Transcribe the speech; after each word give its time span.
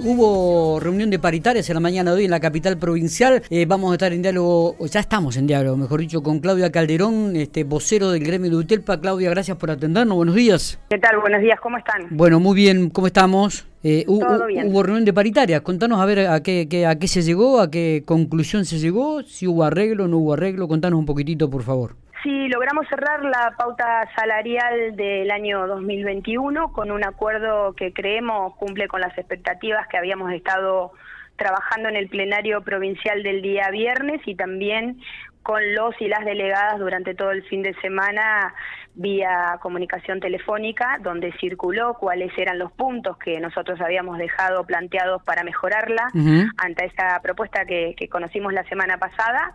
hubo 0.00 0.80
reunión 0.80 1.10
de 1.10 1.18
paritarias 1.18 1.68
en 1.70 1.74
la 1.74 1.80
mañana 1.80 2.10
de 2.12 2.18
hoy 2.18 2.24
en 2.24 2.30
la 2.30 2.40
capital 2.40 2.78
provincial. 2.78 3.42
Eh, 3.50 3.66
vamos 3.66 3.90
a 3.90 3.94
estar 3.94 4.12
en 4.12 4.22
diálogo, 4.22 4.76
ya 4.86 5.00
estamos 5.00 5.36
en 5.36 5.46
diálogo, 5.46 5.76
mejor 5.76 6.00
dicho, 6.00 6.22
con 6.22 6.40
Claudia 6.40 6.70
Calderón, 6.70 7.36
este 7.36 7.64
vocero 7.64 8.10
del 8.10 8.22
gremio 8.24 8.50
de 8.50 8.56
Utelpa. 8.56 9.00
Claudia, 9.00 9.30
gracias 9.30 9.56
por 9.56 9.70
atendernos. 9.70 10.16
Buenos 10.16 10.34
días. 10.34 10.78
¿Qué 10.90 10.98
tal? 10.98 11.18
Buenos 11.20 11.40
días, 11.40 11.58
¿cómo 11.60 11.78
están? 11.78 12.06
Bueno, 12.10 12.40
muy 12.40 12.54
bien, 12.54 12.90
¿cómo 12.90 13.06
estamos? 13.06 13.66
Eh, 13.84 14.04
Todo 14.06 14.46
bien. 14.46 14.68
Hubo 14.68 14.82
reunión 14.82 15.04
de 15.04 15.12
paritarias. 15.12 15.60
Contanos 15.60 16.00
a 16.00 16.04
ver 16.04 16.26
a 16.26 16.42
qué, 16.42 16.66
qué, 16.68 16.86
a 16.86 16.98
qué 16.98 17.06
se 17.06 17.22
llegó, 17.22 17.60
a 17.60 17.70
qué 17.70 18.02
conclusión 18.04 18.64
se 18.64 18.78
llegó, 18.78 19.22
si 19.22 19.46
hubo 19.46 19.64
arreglo, 19.64 20.08
no 20.08 20.18
hubo 20.18 20.32
arreglo. 20.34 20.66
Contanos 20.66 20.98
un 20.98 21.06
poquitito, 21.06 21.48
por 21.48 21.62
favor. 21.62 21.94
Sí, 22.22 22.48
logramos 22.48 22.86
cerrar 22.88 23.24
la 23.24 23.54
pauta 23.56 24.08
salarial 24.16 24.96
del 24.96 25.30
año 25.30 25.68
2021 25.68 26.72
con 26.72 26.90
un 26.90 27.04
acuerdo 27.04 27.74
que 27.74 27.92
creemos 27.92 28.56
cumple 28.56 28.88
con 28.88 29.00
las 29.00 29.16
expectativas 29.16 29.86
que 29.86 29.98
habíamos 29.98 30.32
estado 30.32 30.92
trabajando 31.36 31.88
en 31.88 31.94
el 31.94 32.08
plenario 32.08 32.62
provincial 32.62 33.22
del 33.22 33.40
día 33.40 33.70
viernes 33.70 34.20
y 34.26 34.34
también 34.34 35.00
con 35.48 35.74
los 35.74 35.98
y 35.98 36.08
las 36.08 36.26
delegadas 36.26 36.78
durante 36.78 37.14
todo 37.14 37.30
el 37.30 37.42
fin 37.44 37.62
de 37.62 37.72
semana 37.80 38.54
vía 38.92 39.58
comunicación 39.62 40.20
telefónica, 40.20 40.98
donde 41.00 41.32
circuló 41.40 41.94
cuáles 41.94 42.36
eran 42.36 42.58
los 42.58 42.70
puntos 42.72 43.16
que 43.16 43.40
nosotros 43.40 43.80
habíamos 43.80 44.18
dejado 44.18 44.64
planteados 44.64 45.22
para 45.22 45.44
mejorarla 45.44 46.10
ante 46.58 46.84
esta 46.84 47.18
propuesta 47.22 47.64
que, 47.64 47.96
conocimos 48.10 48.52
la 48.52 48.64
semana 48.64 48.98
pasada. 48.98 49.54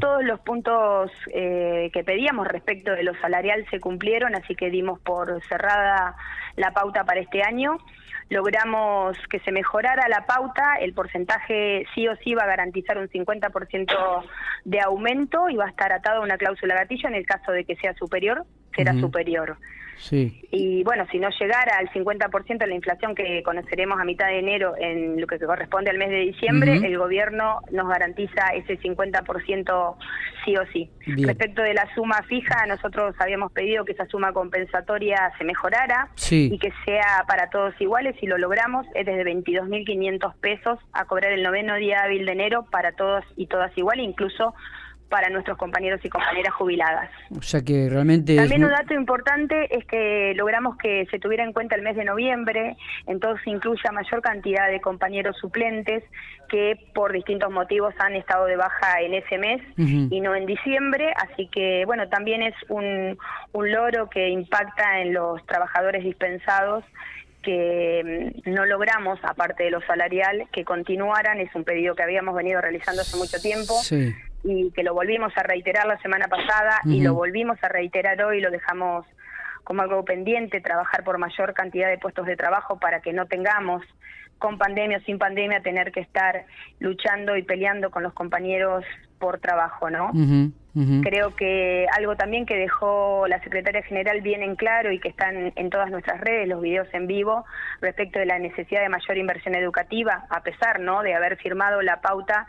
Todos 0.00 0.24
los 0.24 0.40
puntos 0.40 1.10
eh, 1.34 1.90
que 1.92 2.04
pedíamos 2.04 2.48
respecto 2.48 2.92
de 2.92 3.02
lo 3.02 3.12
salarial 3.20 3.66
se 3.70 3.80
cumplieron, 3.80 4.34
así 4.34 4.54
que 4.54 4.70
dimos 4.70 4.98
por 5.00 5.44
cerrada 5.46 6.16
la 6.56 6.70
pauta 6.70 7.04
para 7.04 7.20
este 7.20 7.42
año 7.42 7.76
logramos 8.30 9.16
que 9.30 9.40
se 9.40 9.52
mejorara 9.52 10.08
la 10.08 10.26
pauta, 10.26 10.76
el 10.80 10.94
porcentaje 10.94 11.86
sí 11.94 12.08
o 12.08 12.16
sí 12.16 12.34
va 12.34 12.44
a 12.44 12.48
garantizar 12.48 12.98
un 12.98 13.08
50% 13.08 14.24
de 14.64 14.80
aumento 14.80 15.48
y 15.48 15.56
va 15.56 15.66
a 15.66 15.70
estar 15.70 15.92
atado 15.92 16.20
a 16.20 16.24
una 16.24 16.38
cláusula 16.38 16.74
gatillo 16.74 17.08
en 17.08 17.14
el 17.14 17.26
caso 17.26 17.52
de 17.52 17.64
que 17.64 17.76
sea 17.76 17.94
superior, 17.94 18.44
será 18.74 18.94
superior. 18.94 19.56
Sí. 19.96 20.42
Y 20.50 20.82
bueno, 20.84 21.06
si 21.10 21.18
no 21.18 21.28
llegara 21.30 21.78
al 21.78 21.88
50% 21.90 22.58
de 22.58 22.66
la 22.66 22.74
inflación 22.74 23.14
que 23.14 23.42
conoceremos 23.42 23.98
a 23.98 24.04
mitad 24.04 24.26
de 24.26 24.38
enero 24.38 24.74
en 24.78 25.20
lo 25.20 25.26
que 25.26 25.38
corresponde 25.38 25.90
al 25.90 25.98
mes 25.98 26.10
de 26.10 26.20
diciembre, 26.20 26.76
el 26.84 26.98
gobierno 26.98 27.60
nos 27.70 27.88
garantiza 27.88 28.48
ese 28.54 28.78
50% 28.80 29.96
sí 30.44 30.56
o 30.56 30.66
sí. 30.72 30.90
Respecto 31.06 31.62
de 31.62 31.74
la 31.74 31.88
suma 31.94 32.22
fija, 32.28 32.66
nosotros 32.66 33.14
habíamos 33.18 33.52
pedido 33.52 33.84
que 33.84 33.92
esa 33.92 34.06
suma 34.06 34.32
compensatoria 34.32 35.32
se 35.38 35.44
mejorara 35.44 36.08
y 36.30 36.58
que 36.58 36.72
sea 36.84 37.24
para 37.26 37.50
todos 37.50 37.74
iguales 37.80 38.16
y 38.20 38.26
lo 38.26 38.36
logramos, 38.38 38.86
es 38.94 39.06
desde 39.06 39.24
22.500 39.24 40.34
pesos 40.40 40.78
a 40.92 41.04
cobrar 41.06 41.32
el 41.32 41.42
noveno 41.42 41.76
día 41.76 42.02
hábil 42.02 42.26
de 42.26 42.32
enero 42.32 42.66
para 42.70 42.92
todos 42.92 43.24
y 43.36 43.46
todas 43.46 43.76
igual, 43.78 44.00
incluso 44.00 44.54
para 45.08 45.28
nuestros 45.28 45.56
compañeros 45.56 46.00
y 46.04 46.08
compañeras 46.08 46.54
jubiladas. 46.54 47.10
O 47.36 47.42
sea 47.42 47.62
que 47.62 47.88
realmente... 47.88 48.36
También 48.36 48.64
un 48.64 48.70
dato 48.70 48.94
importante 48.94 49.76
es 49.76 49.84
que 49.86 50.32
logramos 50.34 50.76
que 50.76 51.06
se 51.10 51.18
tuviera 51.18 51.44
en 51.44 51.52
cuenta 51.52 51.76
el 51.76 51.82
mes 51.82 51.96
de 51.96 52.04
noviembre, 52.04 52.76
entonces 53.06 53.46
incluya 53.46 53.92
mayor 53.92 54.22
cantidad 54.22 54.68
de 54.68 54.80
compañeros 54.80 55.36
suplentes 55.38 56.02
que 56.48 56.78
por 56.94 57.12
distintos 57.12 57.50
motivos 57.50 57.94
han 57.98 58.14
estado 58.16 58.46
de 58.46 58.56
baja 58.56 59.00
en 59.00 59.14
ese 59.14 59.38
mes 59.38 59.62
y 59.76 60.20
no 60.20 60.34
en 60.34 60.46
diciembre, 60.46 61.12
así 61.16 61.48
que 61.48 61.84
bueno, 61.86 62.08
también 62.08 62.42
es 62.42 62.54
un, 62.68 63.16
un 63.52 63.72
logro 63.72 64.08
que 64.10 64.28
impacta 64.28 65.00
en 65.00 65.14
los 65.14 65.44
trabajadores 65.46 66.04
dispensados 66.04 66.84
que 67.42 68.32
mm, 68.44 68.50
no 68.50 68.64
logramos, 68.66 69.18
aparte 69.22 69.64
de 69.64 69.70
lo 69.70 69.80
salarial, 69.82 70.48
que 70.50 70.64
continuaran, 70.64 71.38
es 71.40 71.54
un 71.54 71.64
pedido 71.64 71.94
que 71.94 72.02
habíamos 72.02 72.34
venido 72.34 72.60
realizando 72.60 73.02
hace 73.02 73.16
mucho 73.16 73.38
tiempo. 73.40 73.74
Sí 73.82 74.14
y 74.44 74.70
que 74.72 74.82
lo 74.82 74.94
volvimos 74.94 75.32
a 75.36 75.42
reiterar 75.42 75.86
la 75.86 75.98
semana 75.98 76.28
pasada 76.28 76.80
y 76.84 77.00
lo 77.02 77.14
volvimos 77.14 77.58
a 77.62 77.68
reiterar 77.68 78.22
hoy, 78.22 78.40
lo 78.40 78.50
dejamos 78.50 79.06
como 79.64 79.80
algo 79.80 80.04
pendiente, 80.04 80.60
trabajar 80.60 81.02
por 81.02 81.16
mayor 81.18 81.54
cantidad 81.54 81.88
de 81.88 81.98
puestos 81.98 82.26
de 82.26 82.36
trabajo 82.36 82.78
para 82.78 83.00
que 83.00 83.14
no 83.14 83.26
tengamos, 83.26 83.82
con 84.38 84.58
pandemia 84.58 84.98
o 84.98 85.00
sin 85.00 85.18
pandemia, 85.18 85.62
tener 85.62 85.90
que 85.90 86.00
estar 86.00 86.44
luchando 86.78 87.36
y 87.36 87.42
peleando 87.42 87.90
con 87.90 88.02
los 88.02 88.12
compañeros 88.12 88.84
por 89.18 89.38
trabajo, 89.38 89.88
¿no? 89.88 90.10
Creo 91.02 91.34
que 91.36 91.86
algo 91.96 92.16
también 92.16 92.44
que 92.44 92.56
dejó 92.56 93.26
la 93.28 93.40
secretaria 93.42 93.82
general 93.82 94.20
bien 94.20 94.42
en 94.42 94.56
claro 94.56 94.90
y 94.92 94.98
que 94.98 95.08
están 95.08 95.52
en 95.54 95.70
todas 95.70 95.88
nuestras 95.90 96.20
redes, 96.20 96.48
los 96.48 96.60
videos 96.60 96.88
en 96.92 97.06
vivo, 97.06 97.46
respecto 97.80 98.18
de 98.18 98.26
la 98.26 98.38
necesidad 98.38 98.82
de 98.82 98.88
mayor 98.88 99.16
inversión 99.16 99.54
educativa, 99.54 100.26
a 100.28 100.42
pesar, 100.42 100.80
¿no?, 100.80 101.02
de 101.02 101.14
haber 101.14 101.36
firmado 101.36 101.80
la 101.80 102.00
pauta 102.00 102.46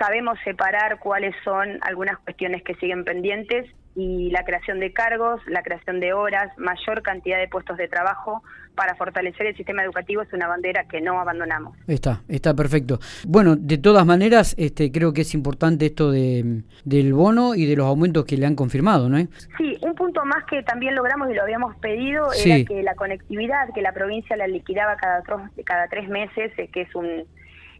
sabemos 0.00 0.38
separar 0.44 0.98
cuáles 0.98 1.34
son 1.44 1.78
algunas 1.82 2.18
cuestiones 2.20 2.62
que 2.62 2.74
siguen 2.76 3.04
pendientes 3.04 3.66
y 3.94 4.30
la 4.30 4.44
creación 4.44 4.80
de 4.80 4.92
cargos, 4.92 5.40
la 5.46 5.62
creación 5.62 6.00
de 6.00 6.14
horas, 6.14 6.56
mayor 6.56 7.02
cantidad 7.02 7.38
de 7.38 7.48
puestos 7.48 7.76
de 7.76 7.86
trabajo 7.86 8.42
para 8.74 8.94
fortalecer 8.94 9.48
el 9.48 9.56
sistema 9.56 9.82
educativo 9.82 10.22
es 10.22 10.32
una 10.32 10.46
bandera 10.46 10.84
que 10.84 11.02
no 11.02 11.20
abandonamos. 11.20 11.76
Está, 11.86 12.22
está 12.28 12.54
perfecto. 12.54 12.98
Bueno, 13.26 13.56
de 13.56 13.76
todas 13.76 14.06
maneras, 14.06 14.54
este, 14.58 14.90
creo 14.90 15.12
que 15.12 15.22
es 15.22 15.34
importante 15.34 15.86
esto 15.86 16.10
de, 16.10 16.62
del 16.84 17.12
bono 17.12 17.54
y 17.54 17.66
de 17.66 17.76
los 17.76 17.86
aumentos 17.86 18.24
que 18.24 18.38
le 18.38 18.46
han 18.46 18.54
confirmado, 18.54 19.08
¿no? 19.10 19.18
Sí, 19.58 19.76
un 19.82 19.94
punto 19.94 20.24
más 20.24 20.44
que 20.44 20.62
también 20.62 20.94
logramos 20.94 21.28
y 21.30 21.34
lo 21.34 21.42
habíamos 21.42 21.76
pedido 21.76 22.32
era 22.32 22.64
que 22.64 22.82
la 22.82 22.94
conectividad, 22.94 23.68
que 23.74 23.82
la 23.82 23.92
provincia 23.92 24.34
la 24.36 24.46
liquidaba 24.46 24.96
cada, 24.96 25.22
cada 25.64 25.88
tres 25.88 26.08
meses, 26.08 26.52
eh, 26.56 26.70
que 26.72 26.82
es 26.82 26.94
un 26.94 27.26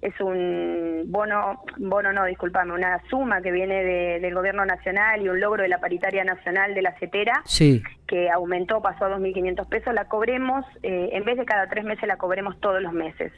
es 0.03 0.19
un 0.21 1.05
bono, 1.07 1.63
bono 1.77 2.13
no, 2.13 2.25
disculpame, 2.25 2.73
una 2.73 3.03
suma 3.11 3.43
que 3.43 3.53
viene 3.53 3.85
del 4.21 4.35
gobierno 4.35 4.65
nacional 4.65 5.21
y 5.23 5.29
un 5.29 5.41
logro 5.41 5.63
de 5.63 5.69
la 5.69 5.79
paritaria 5.79 6.25
nacional 6.25 6.75
de 6.75 6.83
la 6.83 6.99
CETERA, 6.99 7.43
que 8.07 8.31
aumentó, 8.31 8.81
pasó 8.81 9.05
a 9.05 9.19
2.500 9.19 9.69
pesos, 9.69 9.95
la 9.95 10.07
cobremos, 10.07 10.65
eh, 10.83 11.11
en 11.13 11.25
vez 11.25 11.37
de 11.37 11.45
cada 11.45 11.69
tres 11.69 11.85
meses 11.85 12.09
la 12.09 12.17
cobremos 12.17 12.59
todos 12.61 12.83
los 12.83 12.93
meses. 12.93 13.33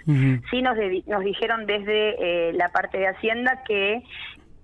Sí 0.51 0.63
nos, 0.63 0.77
nos 1.07 1.25
dijeron 1.25 1.67
desde 1.67 2.49
eh, 2.49 2.53
la 2.53 2.69
parte 2.69 2.99
de 2.99 3.09
Hacienda 3.09 3.63
que 3.67 4.03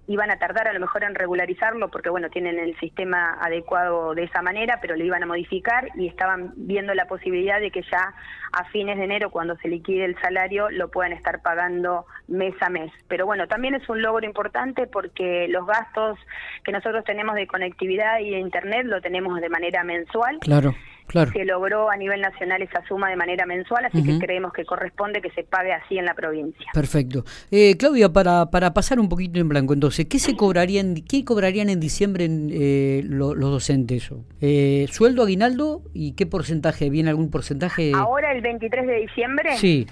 iban 0.09 0.31
a 0.31 0.39
tardar 0.39 0.67
a 0.67 0.73
lo 0.73 0.81
mejor 0.81 1.05
en 1.05 1.15
regularizarlo 1.15 1.91
porque 1.91 2.09
bueno 2.09 2.31
tienen 2.31 2.59
el 2.59 2.77
sistema 2.81 3.39
adecuado 3.41 4.15
de 4.15 4.25
esa 4.25 4.43
manera 4.43 4.79
pero 4.81 4.97
lo 4.97 5.05
iban 5.05 5.23
a 5.23 5.27
modificar 5.27 5.91
y 5.95 6.09
estaban 6.09 6.55
viendo 6.57 6.95
la 6.95 7.07
posibilidad 7.07 7.61
de 7.61 7.71
que 7.71 7.83
ya 7.83 8.15
a 8.53 8.65
fines 8.65 8.97
de 8.97 9.05
enero 9.05 9.31
cuando 9.31 9.57
se 9.59 9.69
liquide 9.69 10.07
el 10.07 10.19
salario 10.21 10.71
lo 10.71 10.91
puedan 10.91 11.13
estar 11.13 11.43
pagando 11.43 12.07
mes 12.27 12.55
a 12.61 12.71
mes. 12.71 12.91
Pero 13.07 13.27
bueno 13.27 13.47
también 13.47 13.75
es 13.75 13.89
un 13.89 14.01
logro 14.01 14.25
importante 14.27 14.87
porque 14.87 15.47
los 15.49 15.67
gastos 15.67 16.19
que 16.65 16.73
nosotros 16.73 17.05
tenemos 17.05 17.35
de 17.35 17.47
conectividad 17.47 18.19
y 18.21 18.31
de 18.31 18.39
internet 18.39 18.87
lo 18.87 19.03
tenemos 19.03 19.41
de 19.41 19.51
manera 19.51 19.85
mensual. 19.85 20.39
Claro 20.41 20.75
se 21.13 21.45
logró 21.45 21.91
a 21.91 21.97
nivel 21.97 22.21
nacional 22.21 22.63
esa 22.63 22.87
suma 22.87 23.09
de 23.11 23.17
manera 23.17 23.47
mensual, 23.47 23.85
así 23.85 24.03
que 24.03 24.19
creemos 24.19 24.53
que 24.53 24.65
corresponde 24.65 25.21
que 25.21 25.31
se 25.31 25.45
pague 25.45 25.73
así 25.73 25.99
en 25.99 26.05
la 26.05 26.15
provincia. 26.15 26.71
Perfecto. 26.73 27.25
Eh, 27.51 27.77
Claudia, 27.79 28.11
para, 28.11 28.47
para 28.47 28.75
pasar 28.75 29.01
un 29.01 29.09
poquito 29.09 29.41
en 29.41 29.49
blanco, 29.49 29.73
entonces, 29.73 30.07
¿qué 30.07 30.19
se 30.19 30.37
cobrarían, 30.37 30.95
qué 30.97 31.25
cobrarían 31.25 31.71
en 31.71 31.81
diciembre 31.81 32.29
eh, 32.29 33.03
los 33.05 33.39
docentes? 33.39 34.11
Eh, 34.41 34.87
¿Sueldo, 34.91 35.23
aguinaldo 35.23 35.83
y 35.95 36.15
qué 36.15 36.27
porcentaje? 36.27 36.91
¿Viene 36.91 37.11
algún 37.11 37.31
porcentaje? 37.31 37.93
Ahora 37.95 38.33
el 38.33 38.41
23 38.43 38.87
de 38.87 38.95
diciembre. 39.01 39.57
Sí 39.57 39.87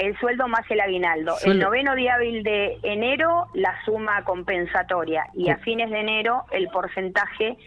el 0.00 0.18
sueldo 0.18 0.48
más 0.48 0.62
el 0.70 0.80
aguinaldo. 0.80 1.34
El 1.44 1.58
noveno 1.58 1.94
día 1.94 2.14
hábil 2.14 2.42
de 2.42 2.78
enero, 2.82 3.48
la 3.52 3.74
suma 3.84 4.24
compensatoria. 4.24 5.26
Y 5.34 5.50
a 5.50 5.58
fines 5.58 5.90
de 5.90 6.00
enero, 6.00 6.44
el 6.52 6.68
porcentaje 6.68 7.58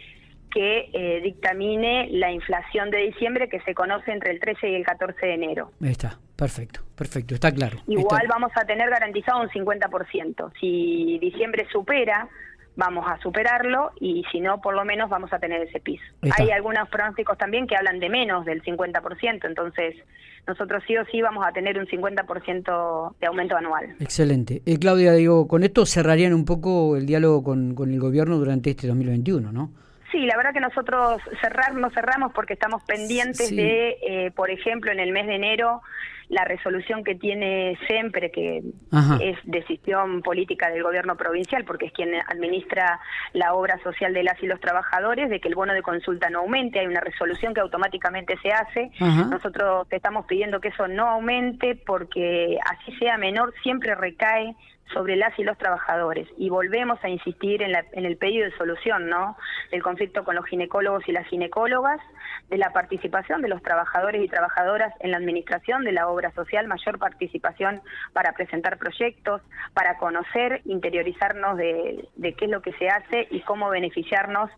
que 0.50 0.90
eh, 0.92 1.20
dictamine 1.22 2.08
la 2.10 2.30
inflación 2.30 2.90
de 2.90 2.98
diciembre 2.98 3.48
que 3.48 3.60
se 3.60 3.74
conoce 3.74 4.12
entre 4.12 4.30
el 4.30 4.40
13 4.40 4.70
y 4.70 4.74
el 4.74 4.84
14 4.84 5.26
de 5.26 5.34
enero. 5.34 5.72
Está, 5.82 6.18
perfecto, 6.36 6.80
perfecto, 6.96 7.34
está 7.34 7.50
claro. 7.52 7.78
Igual 7.86 8.26
vamos 8.28 8.52
a 8.54 8.64
tener 8.64 8.88
garantizado 8.88 9.40
un 9.40 9.48
50%. 9.48 10.52
Si 10.60 11.18
diciembre 11.18 11.66
supera, 11.72 12.28
vamos 12.76 13.04
a 13.08 13.18
superarlo 13.18 13.92
y 14.00 14.24
si 14.32 14.40
no, 14.40 14.60
por 14.60 14.74
lo 14.74 14.84
menos 14.84 15.08
vamos 15.08 15.32
a 15.32 15.38
tener 15.38 15.62
ese 15.62 15.80
piso. 15.80 16.04
Hay 16.38 16.50
algunos 16.50 16.88
pronósticos 16.88 17.38
también 17.38 17.66
que 17.66 17.76
hablan 17.76 18.00
de 18.00 18.08
menos 18.08 18.44
del 18.44 18.62
50%, 18.62 19.46
entonces 19.46 19.96
nosotros 20.46 20.82
sí 20.86 20.96
o 20.96 21.04
sí 21.06 21.22
vamos 21.22 21.44
a 21.46 21.52
tener 21.52 21.78
un 21.78 21.86
50% 21.86 23.14
de 23.18 23.26
aumento 23.26 23.56
anual. 23.56 23.96
Excelente. 24.00 24.62
Eh, 24.66 24.78
Claudia, 24.78 25.12
digo, 25.12 25.48
con 25.48 25.64
esto 25.64 25.86
cerrarían 25.86 26.34
un 26.34 26.44
poco 26.44 26.96
el 26.96 27.06
diálogo 27.06 27.42
con, 27.42 27.74
con 27.74 27.92
el 27.92 28.00
gobierno 28.00 28.36
durante 28.36 28.70
este 28.70 28.86
2021, 28.86 29.52
¿no? 29.52 29.72
Sí, 30.14 30.26
la 30.26 30.36
verdad 30.36 30.52
que 30.52 30.60
nosotros 30.60 31.20
cerrar 31.40 31.74
no 31.74 31.90
cerramos 31.90 32.32
porque 32.32 32.52
estamos 32.52 32.84
pendientes 32.84 33.50
de, 33.50 33.96
eh, 34.00 34.30
por 34.30 34.48
ejemplo, 34.48 34.92
en 34.92 35.00
el 35.00 35.10
mes 35.10 35.26
de 35.26 35.34
enero, 35.34 35.82
la 36.34 36.44
resolución 36.44 37.04
que 37.04 37.14
tiene 37.14 37.78
siempre, 37.86 38.32
que 38.32 38.58
es 39.20 39.38
decisión 39.44 40.20
política 40.20 40.68
del 40.68 40.82
gobierno 40.82 41.16
provincial, 41.16 41.64
porque 41.64 41.86
es 41.86 41.92
quien 41.92 42.12
administra 42.26 42.98
la 43.32 43.54
obra 43.54 43.78
social 43.84 44.12
de 44.12 44.24
las 44.24 44.42
y 44.42 44.46
los 44.46 44.58
trabajadores, 44.58 45.30
de 45.30 45.40
que 45.40 45.46
el 45.46 45.54
bono 45.54 45.72
de 45.72 45.82
consulta 45.82 46.30
no 46.30 46.40
aumente, 46.40 46.80
hay 46.80 46.88
una 46.88 47.00
resolución 47.00 47.54
que 47.54 47.60
automáticamente 47.60 48.36
se 48.42 48.50
hace. 48.50 48.90
Nosotros 48.98 49.86
estamos 49.90 50.26
pidiendo 50.26 50.60
que 50.60 50.68
eso 50.68 50.88
no 50.88 51.06
aumente 51.06 51.76
porque 51.76 52.58
así 52.68 52.96
sea 52.98 53.16
menor, 53.16 53.54
siempre 53.62 53.94
recae 53.94 54.56
sobre 54.92 55.16
las 55.16 55.38
y 55.38 55.44
los 55.44 55.56
trabajadores. 55.58 56.28
Y 56.36 56.50
volvemos 56.50 57.02
a 57.02 57.08
insistir 57.08 57.62
en, 57.62 57.74
en, 57.92 58.04
el 58.04 58.16
pedido 58.16 58.44
de 58.44 58.56
solución 58.56 59.08
no 59.08 59.36
del 59.70 59.82
conflicto 59.82 60.24
con 60.24 60.34
los 60.34 60.44
ginecólogos 60.46 61.08
y 61.08 61.12
las 61.12 61.26
ginecólogas 61.28 62.00
de 62.50 62.58
la 62.58 62.70
participación 62.70 63.42
de 63.42 63.48
los 63.48 63.62
trabajadores 63.62 64.22
y 64.22 64.28
trabajadoras 64.28 64.92
en 65.00 65.10
la 65.10 65.16
administración 65.16 65.84
de 65.84 65.92
la 65.92 66.08
obra 66.08 66.23
social 66.32 66.66
mayor 66.66 66.98
participación 66.98 67.80
para 68.12 68.32
presentar 68.32 68.78
proyectos 68.78 69.42
para 69.72 69.96
conocer 69.98 70.62
interiorizarnos 70.64 71.56
de, 71.56 72.08
qué 72.16 72.44
es 72.44 72.50
lo 72.50 72.62
que 72.62 72.72
se 72.72 72.88
hace 72.88 73.26
y 73.30 73.40
cómo 73.40 73.70
beneficiarnos 73.70 74.50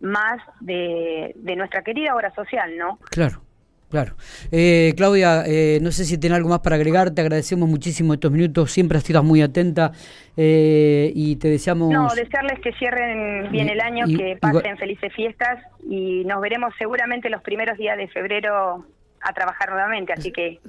más 0.00 0.40
de, 0.60 1.32
de 1.36 1.56
nuestra 1.56 1.82
querida 1.82 2.14
obra 2.14 2.34
social 2.34 2.76
no 2.76 2.98
claro 3.10 3.42
Claro. 3.90 4.14
Eh, 4.52 4.94
Claudia, 4.96 5.42
eh, 5.46 5.80
no 5.82 5.90
sé 5.90 6.04
si 6.04 6.16
tiene 6.16 6.36
algo 6.36 6.48
más 6.48 6.60
para 6.60 6.76
agregar, 6.76 7.10
te 7.10 7.22
agradecemos 7.22 7.68
muchísimo 7.68 8.14
estos 8.14 8.30
minutos, 8.30 8.70
siempre 8.70 8.98
estás 8.98 9.24
muy 9.24 9.42
atenta 9.42 9.90
eh, 10.36 11.10
y 11.12 11.36
te 11.36 11.48
deseamos... 11.48 11.92
No, 11.92 12.08
desearles 12.14 12.60
que 12.60 12.72
cierren 12.74 13.50
bien 13.50 13.68
el 13.68 13.80
año, 13.80 14.06
que 14.06 14.38
pasen 14.40 14.78
felices 14.78 15.12
fiestas 15.12 15.58
y 15.88 16.24
nos 16.24 16.40
veremos 16.40 16.72
seguramente 16.78 17.28
los 17.30 17.42
primeros 17.42 17.76
días 17.78 17.98
de 17.98 18.06
febrero 18.06 18.86
a 19.20 19.32
trabajar 19.32 19.70
nuevamente, 19.70 20.12
así 20.12 20.32
que 20.32 20.60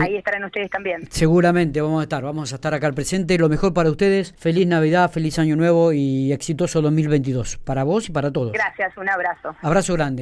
ahí 0.00 0.16
estarán 0.16 0.44
ustedes 0.44 0.70
también. 0.70 1.08
Seguramente 1.10 1.80
vamos 1.80 2.00
a 2.00 2.02
estar, 2.04 2.22
vamos 2.22 2.52
a 2.52 2.56
estar 2.56 2.74
acá 2.74 2.86
al 2.86 2.94
presente. 2.94 3.38
Lo 3.38 3.48
mejor 3.48 3.72
para 3.72 3.90
ustedes, 3.90 4.34
feliz 4.36 4.66
Navidad, 4.66 5.10
feliz 5.10 5.38
Año 5.38 5.56
Nuevo 5.56 5.92
y 5.92 6.32
exitoso 6.32 6.82
2022, 6.82 7.58
para 7.58 7.84
vos 7.84 8.08
y 8.08 8.12
para 8.12 8.32
todos. 8.32 8.52
Gracias, 8.52 8.96
un 8.96 9.08
abrazo. 9.08 9.54
Abrazo 9.62 9.94
grande. 9.94 10.18